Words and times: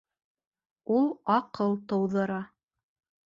Ул 0.95 1.05
аҡыл 1.35 1.77
тыуҙыра. 1.91 2.39